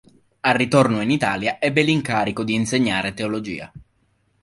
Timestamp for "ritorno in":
0.55-1.11